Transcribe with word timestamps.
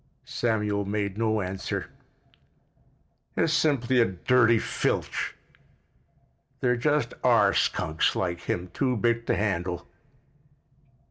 Samuel 0.25 0.83
made 0.83 1.15
no 1.19 1.41
answer. 1.41 1.91
"It's 3.37 3.53
simply 3.53 3.99
a 4.01 4.05
dirty 4.05 4.57
filch. 4.57 5.35
There 6.59 6.75
just 6.75 7.13
are 7.23 7.53
skunks 7.53 8.15
like 8.15 8.41
him 8.45 8.71
too 8.73 8.97
big 8.97 9.27
to 9.27 9.35
handle." 9.35 9.87